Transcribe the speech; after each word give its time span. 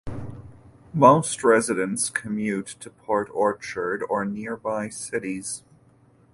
Most 0.95 1.43
residents 1.43 2.09
commute 2.09 2.65
to 2.79 2.89
Port 2.89 3.29
Orchard 3.35 4.03
or 4.09 4.25
nearby 4.25 4.89
cities. 4.89 5.61